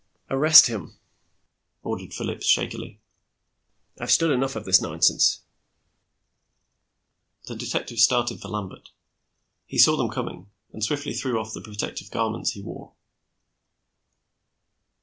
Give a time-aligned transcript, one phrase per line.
[0.31, 0.97] "Arrest him,"
[1.83, 2.99] ordered Phillips shakily.
[3.99, 5.41] "I've stood enough of this nonsense."
[7.45, 8.89] The detectives started for Lambert.
[9.67, 12.93] He saw them coming, and swiftly threw off the protective garments he wore.